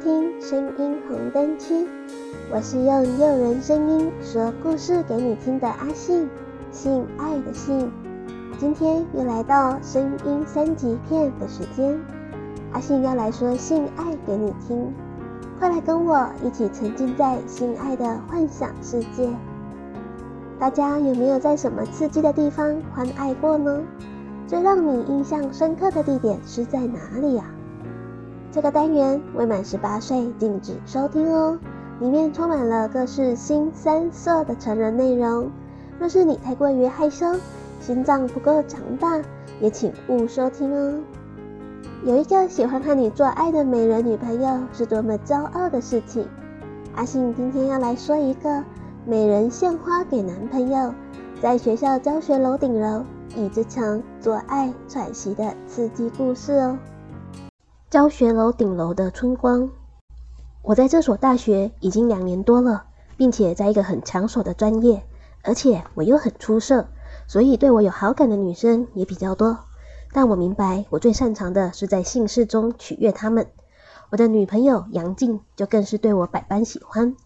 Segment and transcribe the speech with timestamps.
[0.00, 1.84] 听声音红灯区，
[2.52, 6.28] 我是用诱人声音说故事给你听的阿信，
[6.70, 7.90] 性爱的性。
[8.60, 11.98] 今天又来到声音三级片的时间，
[12.72, 14.94] 阿信要来说性爱给你听，
[15.58, 19.28] 快来跟我一起沉浸在性爱的幻想世界。
[20.60, 23.82] 大家有没有在什么刺激的地方欢爱过呢？
[24.46, 27.44] 最让你印象深刻的地点是在哪里呀？
[28.58, 31.56] 这个单元未满十八岁禁止收听哦，
[32.00, 35.48] 里面充满了各式新三色的成人内容。
[36.00, 37.24] 若是你太过于害羞，
[37.80, 39.22] 心脏不够强大，
[39.60, 40.98] 也请勿收听哦。
[42.02, 46.26] 有一个喜欢和你做爱的美人女朋友是多么骄傲的事情。
[46.96, 48.64] 阿信今天要来说一个
[49.06, 50.92] 美人献花给男朋友，
[51.40, 53.04] 在学校教学楼顶楼
[53.36, 56.76] 椅子墙做爱喘息的刺激故事哦。
[57.90, 59.70] 教学楼顶楼的春光。
[60.60, 62.84] 我在这所大学已经两年多了，
[63.16, 65.04] 并且在一个很抢手的专业，
[65.42, 66.88] 而且我又很出色，
[67.26, 69.60] 所以对我有好感的女生也比较多。
[70.12, 73.46] 但我明白，我最擅长的是在性事中取悦她们。
[74.10, 77.16] 我的女朋友杨静就更是对我百般喜欢。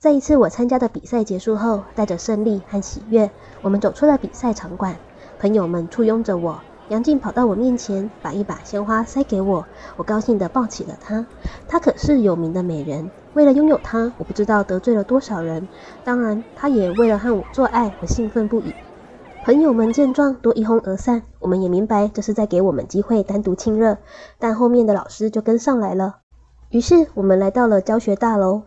[0.00, 3.30] 在一次我参加的比赛结束后，带着胜利和喜悦，
[3.62, 4.96] 我们走出了比赛场馆，
[5.38, 6.60] 朋友们簇拥着我。
[6.88, 11.26] 杨静跑到我面前，把一把鲜花塞给我，我高兴地抱起了她。
[11.68, 15.68] 她可是有名的美人，为了拥有她，我不知道得罪了多少人。
[16.02, 18.74] 当然，她也为了和我做爱，我兴奋不已。
[19.44, 23.98] 朋友们见状都一哄而散，我们也明白这是在给我们机会单独亲热。
[24.38, 26.16] 但后面的老师就跟上来了，
[26.70, 28.62] 于是我们来到了教学大楼。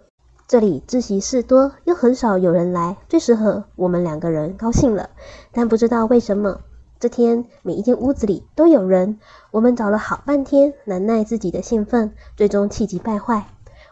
[0.47, 5.09] 这里自习室多，又很少有人来，最适合我们两个人高兴了。
[5.52, 6.59] 但不知道为什么。
[7.01, 9.17] 这天，每一间屋子里都有人。
[9.50, 13.47] 我们找了好半天，难耐自己的兴奋，最终气急败坏。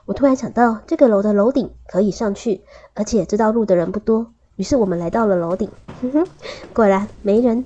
[0.05, 2.61] 我突然想到，这个楼的楼顶可以上去，
[2.93, 4.27] 而且知道路的人不多。
[4.57, 5.71] 于是我们来到了楼顶，
[6.03, 6.27] 哼哼，
[6.71, 7.65] 果然没人。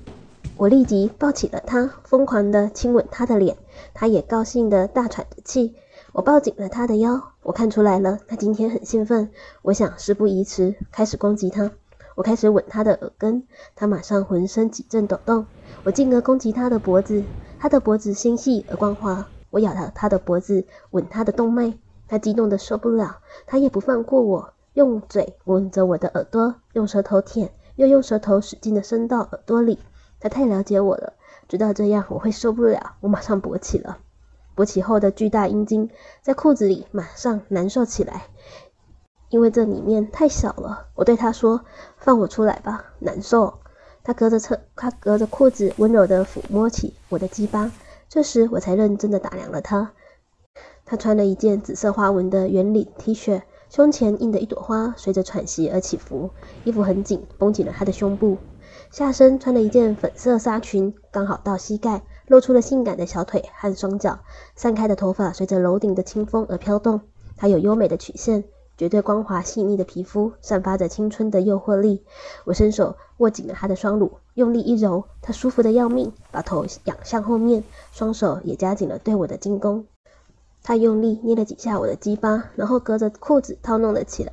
[0.56, 3.58] 我立即抱起了他，疯狂地亲吻他的脸，
[3.92, 5.74] 他也高兴地大喘着气。
[6.12, 9.28] 我抱紧了他的腰，我看出来了，他今天很兴奋。
[9.60, 11.72] 我想事不宜迟，开始攻击他。
[12.14, 13.44] 我开始吻他的耳根，
[13.74, 15.46] 他马上浑身几阵抖动。
[15.82, 17.24] 我进而攻击他的脖子，
[17.58, 19.26] 他的脖子纤细而光滑。
[19.50, 21.74] 我咬了他的脖子，吻他的动脉。
[22.06, 29.78] 他激动得受不了，他也不放过我，用嘴吻着我的耳朵，用舌头舔，又用舌头使劲地伸到耳朵里。
[30.20, 31.14] 他太了解我了，
[31.48, 33.98] 知道这样我会受不了，我马上勃起了。
[34.54, 35.90] 勃起后的巨大阴茎
[36.22, 38.28] 在裤子里马上难受起来。
[39.30, 41.64] 因为这里面太小了，我对他说
[41.98, 43.54] ：“放我出来吧，难受。”
[44.04, 47.72] 他隔着侧，他隔着裤子温柔地抚摸起我的鸡巴。
[48.08, 49.92] 这时我才认真地打量了他。
[50.84, 56.30] 他穿了一件紫色花纹的圆领 T 恤，胸前印的一朵花随着喘息而起伏，
[56.64, 58.36] 衣服很紧，绷紧了他的胸部。
[58.90, 64.20] 下身穿了一件粉色纱裙，刚好到膝盖，露出了性感的小腿和双脚。
[64.54, 67.00] 散开的头发随着楼顶的清风而飘动。
[67.36, 68.44] 他有优美的曲线。
[68.76, 72.02] 绝对光滑细腻的皮肤，散发着青春的诱惑力。
[72.44, 77.62] 我伸手握紧了她的双乳，用力一揉，她舒服的要命，把头仰向后面，
[77.92, 79.86] 双手也夹紧了对我的进攻。
[80.62, 84.32] 她用力捏了几下我的鸡巴，然后隔着裤子套弄了起来。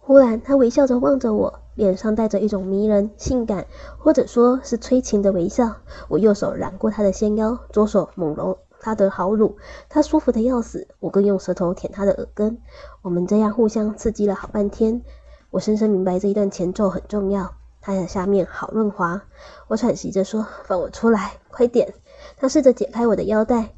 [0.00, 3.66] 忽然，她微笑着望着我，脸上带着一种迷人、性感，
[3.98, 5.76] 或者说是催情的微笑。
[6.08, 8.58] 我右手揽过她的纤腰，左手猛揉。
[8.82, 9.56] 他的好乳，
[9.88, 12.58] 他舒服的要死，我更用舌头舔他的耳根。
[13.00, 15.02] 我们这样互相刺激了好半天。
[15.50, 17.54] 我深深明白这一段前奏很重要。
[17.80, 19.22] 他的下面好润滑。
[19.68, 21.94] 我喘息着说：“放我出来，快点！”
[22.36, 23.74] 他试着解开我的腰带，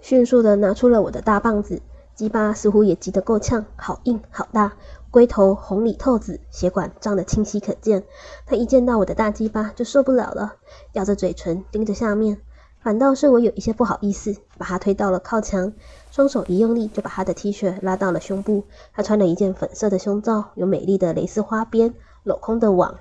[0.00, 1.80] 迅速的拿出了我的大棒子，
[2.14, 4.72] 鸡巴似乎也急得够呛，好硬好大，
[5.10, 8.04] 龟头红里透紫，血管胀得清晰可见。
[8.46, 10.56] 他一见到我的大鸡巴就受不了了，
[10.92, 12.40] 咬着嘴唇盯着下面。
[12.84, 15.72] 反倒是我有一些不好意思，把他推到了靠墙，
[16.10, 18.64] 双手一用力就把他的 T 恤拉到了胸部。
[18.92, 21.94] 他穿了一件粉色的胸罩，有美丽的蕾丝花边，
[22.26, 22.96] 镂空的网。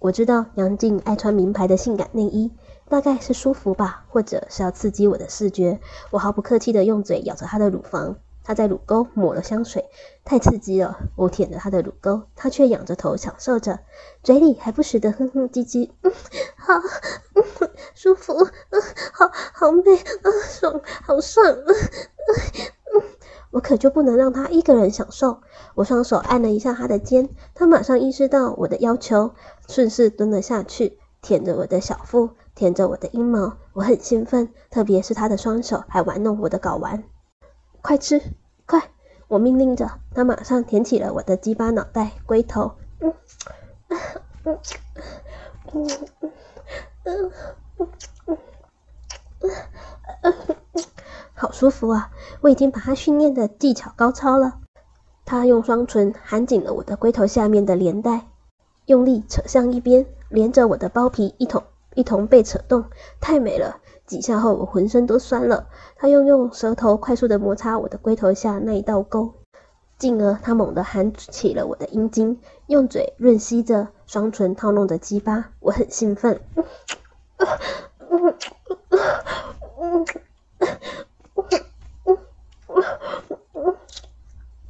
[0.00, 2.50] 我知道杨静爱穿名牌的性感内衣，
[2.88, 5.78] 大概是舒服吧，或者是要刺激我的视觉。
[6.10, 8.16] 我毫不客气地用嘴咬着她的乳房。
[8.44, 9.86] 他在乳沟抹了香水，
[10.24, 10.98] 太刺激了。
[11.16, 13.80] 我舔着他的乳沟，他却仰着头享受着，
[14.22, 16.12] 嘴里还不时的哼哼唧唧，嗯，
[16.56, 16.74] 好，
[17.34, 18.34] 嗯，舒服，
[18.70, 18.82] 嗯，
[19.12, 21.74] 好好美，嗯，爽，好爽，嗯，
[22.94, 23.02] 嗯，
[23.50, 25.40] 我可就不能让他一个人享受。
[25.74, 29.32] 我双手按了一下他的肩，他马上意识到我的要求，
[29.68, 37.04] 顺势蹲了下去，舔着我的小腹，舔着我的阴毛，我很兴奋，特别是他的双手还玩弄我的睾丸。
[37.84, 38.18] 快吃，
[38.64, 38.90] 快！
[39.28, 42.76] 我命令着，他马上舔起了我的鸡巴脑袋龟头。
[43.00, 43.12] 嗯
[43.88, 43.98] 嗯
[44.44, 44.58] 嗯
[45.74, 45.86] 嗯
[47.04, 47.30] 嗯
[47.76, 48.38] 嗯
[49.42, 49.52] 嗯
[50.22, 50.34] 嗯，
[51.34, 52.10] 好舒服啊！
[52.40, 54.60] 我已经把他训练的技巧高超了。
[55.26, 58.28] 他用双唇含紧了我的龟头下面的连带，
[58.86, 61.62] 用力扯向一边，连着我的包皮一同
[61.94, 62.86] 一同被扯动，
[63.20, 63.76] 太美了！
[64.06, 65.66] 几下后，我浑身都酸了。
[65.96, 69.32] 他又用舌头快速地摩擦我的龟头下那一道沟，
[69.98, 75.50] 进而他猛地含起了我的阴茎，用嘴润吸着，双唇套弄着鸡巴。
[75.60, 76.40] 我很兴奋。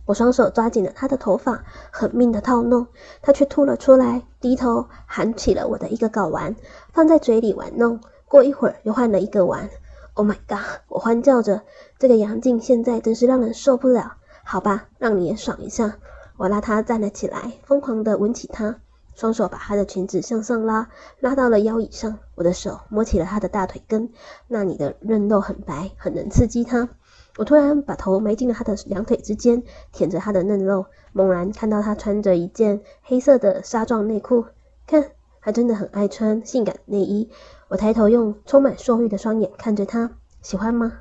[0.07, 2.87] 我双手抓紧了他的头发，狠命的套弄，
[3.23, 6.55] 他却吐了出来，低头含起了我的一个睾丸，
[6.93, 8.01] 放在嘴里玩弄。
[8.35, 9.71] 过一会儿，又换了一个玩。
[10.15, 10.81] Oh my god！
[10.89, 11.63] 我欢叫着，
[12.01, 14.17] 这个杨静现在真是让人受不了。
[14.43, 15.99] 好吧，让你也爽一下。
[16.37, 18.81] 我拉他站了起来，疯狂地吻起他，
[19.15, 20.89] 双手把他的裙子向上拉，
[21.21, 22.19] 拉到了腰以上。
[22.35, 24.11] 我的手摸起了他的大腿根，
[24.49, 26.89] 那里的嫩肉很白，很能刺激他。
[27.37, 34.47] 我突然把头埋进了他的两腿之间，舔着他的嫩肉，猛然看到他穿着一件黑色的纱状内裤，
[34.89, 35.13] 看，
[35.44, 37.31] 他真的很爱穿性感内衣。
[37.69, 40.11] 我抬头用充满兽欲的双眼看着他，
[40.41, 41.00] 喜欢吗？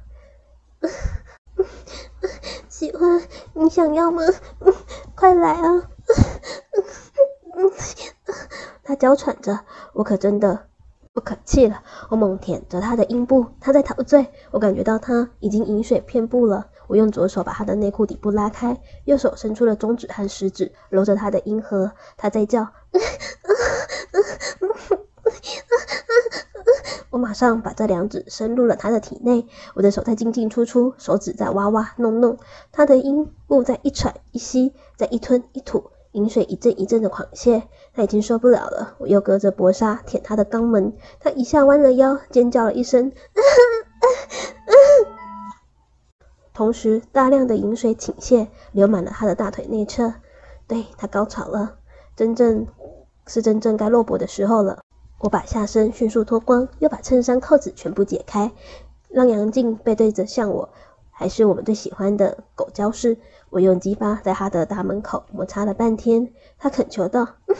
[2.68, 3.22] 喜欢，
[3.54, 4.22] 你想要吗？
[5.16, 5.90] 快来啊！
[8.84, 9.62] 他娇喘着，
[9.94, 10.68] 我可真的。
[11.14, 14.34] 不可气了，我猛舔着他的阴部，他在陶醉。
[14.50, 16.68] 我感觉到他已经淫水遍布了。
[16.88, 21.92] 我用左手把他的内裤底部拉开，右手伸出了中指和食指，揉着他的阴核。
[22.18, 22.68] 他在叫。
[27.34, 32.38] 马上把这两指伸入了他的体内，我的手在进进出出，手指在挖挖弄弄，
[32.72, 35.86] 他的阴部在一喘一吸，在一吞一吐。
[36.12, 37.64] 淫水一阵一阵的狂泻，
[37.96, 38.94] 他已经受不了了。
[39.00, 43.12] 我又隔着薄纱舔他的肛门，他一下弯了腰，尖叫了一声，
[46.54, 50.14] 同时大量的淫水倾泻，流满了他的大腿内侧。
[50.68, 51.78] 对，他高潮了，
[52.16, 52.68] 真正
[53.26, 54.84] 是真正该落魄的时候了。
[55.24, 58.52] 我把下身迅速脱光，又把衬衫扣子全部解开，
[59.08, 60.68] 让杨静背对着向我。
[61.12, 63.18] 还是我们最喜欢的狗交式。
[63.50, 67.56] 我用鸡巴在他的大门口摩擦了半天，他恳求道：“嗯，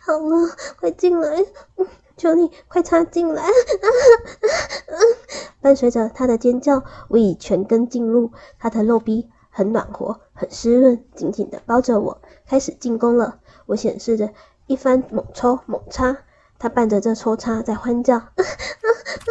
[0.00, 1.44] 好了，快进来，
[1.74, 3.42] 嗯，求你快插进来。”
[5.60, 8.30] 伴随着他的尖叫，我已全根进入，
[8.60, 13.40] 他的肉壁很暖和，很湿润，紧紧地包着我，开始进攻了。
[13.66, 14.30] 我显示着
[14.68, 16.18] 一番猛抽猛插，
[16.58, 18.16] 他伴着这抽插在欢叫。
[18.16, 19.28] 啊啊啊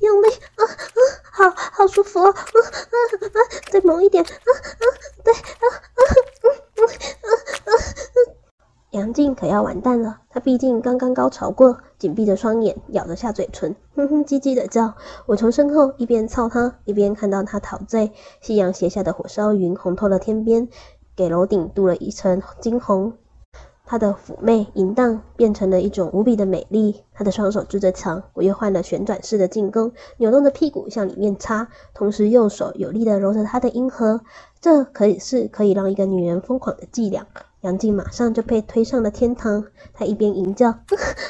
[0.00, 2.30] 用力啊啊， 好好舒服啊！
[2.30, 3.38] 啊啊，
[3.72, 4.84] 再猛一点啊啊，
[5.24, 5.98] 对啊啊
[6.44, 7.28] 嗯嗯啊
[7.66, 7.70] 啊！
[8.90, 14.94] 杨静可要完蛋了，她毕竟刚刚高潮过，紧闭着双眼，咬着下嘴唇，哼哼唧唧的叫。
[15.26, 18.12] 我从身后一边操她，一边看到她陶醉。
[18.40, 20.68] 夕阳斜下的火烧云红透了天边，
[21.16, 23.14] 给楼顶镀了一层金红。
[23.90, 27.02] 她的妩媚淫荡变成了一种无比的美丽。
[27.14, 34.20] 她的双手支着墙，我又换了旋转式的进攻，扭动着屁股向里面插，同时右手有力地揉着她的阴核。
[34.60, 37.26] 这可以是可以让一个女人疯狂的伎俩。
[37.62, 39.64] 杨静马上就被推上了天堂。
[39.94, 40.78] 她一边吟叫：“啊、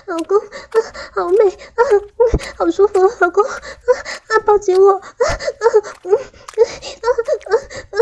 [0.07, 0.77] 老公，啊，
[1.15, 1.81] 好美啊，
[2.57, 3.53] 好舒服，老公，啊，
[4.29, 5.65] 啊，抱紧我，啊啊
[6.05, 6.19] 嗯啊
[7.47, 7.53] 啊
[7.93, 7.97] 啊！”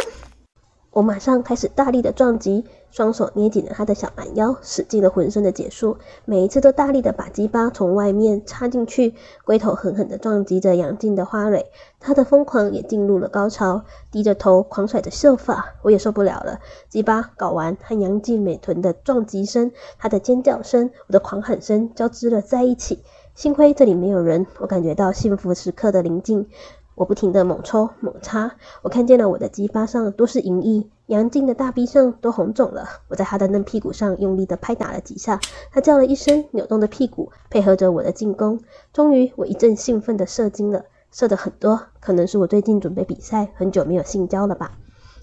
[0.96, 2.64] 我马上开始大力的撞击。
[2.90, 11.66] 双手捏紧了他的小蛮腰，使尽了浑身的解数，每一次都大力的把鸡巴从外面插进去，龟头狠狠的撞击着杨静的花蕊，
[12.00, 23.02] 他的疯狂也进入了高潮，低着头狂甩着秀发，我也受不了了，鸡巴睾丸和杨静美臀的撞击声，他的尖叫声，我的狂喊声交织了在一起，
[23.34, 26.48] 幸亏这里没有人，我感觉到幸福时刻的临近。
[26.96, 32.88] 我不停地猛抽猛插，我看见了我的鸡巴上都是淫液，杨静的大臂上都红肿了。
[33.08, 35.38] 我在她的嫩屁股上用力地拍打了几下，
[35.70, 38.60] 她叫了一声，扭动着屁股，配合着我的进攻。
[38.94, 44.72] 终于，我一阵兴奋地射精了，射得很多，可能是我最近准备比赛，很久没有性交了吧。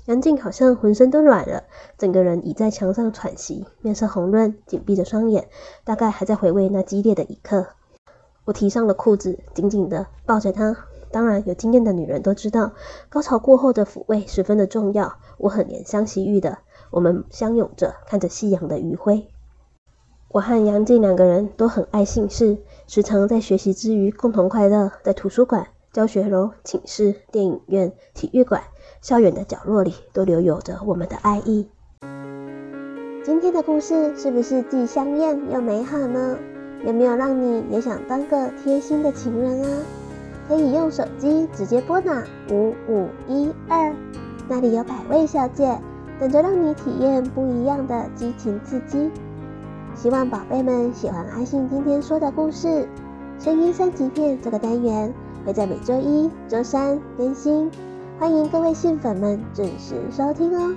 [0.06, 1.64] 杨静好像浑身都软了，
[1.98, 5.48] 整个人倚在墙上喘息，面色红润，紧闭着双眼，
[5.84, 7.66] 大概还在回味那激烈的一刻。
[8.46, 10.78] 我提上了裤子，紧紧地抱着她。
[11.14, 12.74] 当然，有经验的女人都知道，
[13.08, 15.20] 高潮过后的抚慰十分的重要。
[15.38, 16.58] 我很怜香惜玉的，
[16.90, 19.28] 我们相拥着，看着夕阳的余晖。
[20.30, 28.64] 我和杨静两个人都很爱姓氏，时常在学习之余共同快乐，在图书馆、教学楼、寝室、电影院、体育馆，
[29.00, 31.70] 校园的角落里都留有着我们的爱意。
[33.24, 36.40] 今天的故事是不是既香艳又美好呢？
[36.84, 39.70] 有没有让你也想当个贴心的情人啊？
[40.48, 43.94] 可以用手机直接拨打五五一二，
[44.48, 45.80] 那里有百位小姐
[46.20, 49.10] 等着让你体验不一样的激情刺激。
[49.96, 52.88] 希望宝贝们喜欢阿信今天说的故事。
[53.40, 55.14] 声音三级片这个单元
[55.46, 57.70] 会在每周一、周三更新。
[58.20, 60.76] 欢迎各位信粉们准时收听哦！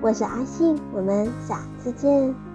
[0.00, 2.47] 我是阿信，我们下次见。